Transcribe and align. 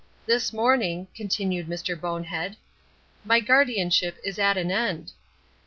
"This 0.25 0.51
morning," 0.51 1.09
continued 1.13 1.67
Mr. 1.67 1.95
Bonehead, 1.95 2.55
"my 3.23 3.39
guardianship 3.39 4.17
is 4.23 4.39
at 4.39 4.57
an 4.57 4.71
end." 4.71 5.11